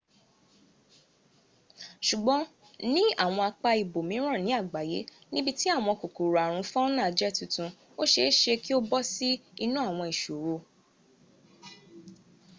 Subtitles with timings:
[2.07, 2.41] sùgbọ́n
[2.93, 4.99] ní àwọn apá ibòmíràn ní àgbáyé
[5.33, 7.69] níbi tí àwọn kòkòrò àrùn fauna jẹ́ titun
[8.01, 9.29] ó seése kí o bọ́sí
[9.63, 10.55] inú àwọn ìṣòro